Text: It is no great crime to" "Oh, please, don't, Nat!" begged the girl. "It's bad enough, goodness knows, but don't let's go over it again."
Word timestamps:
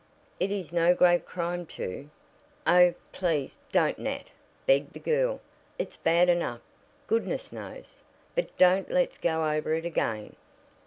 It 0.39 0.49
is 0.49 0.73
no 0.73 0.95
great 0.95 1.27
crime 1.27 1.67
to" 1.77 2.09
"Oh, 2.65 2.95
please, 3.11 3.59
don't, 3.71 3.99
Nat!" 3.99 4.31
begged 4.65 4.93
the 4.93 4.99
girl. 4.99 5.41
"It's 5.77 5.95
bad 5.95 6.27
enough, 6.27 6.61
goodness 7.05 7.51
knows, 7.51 8.01
but 8.33 8.57
don't 8.57 8.89
let's 8.89 9.19
go 9.19 9.47
over 9.47 9.75
it 9.75 9.85
again." 9.85 10.35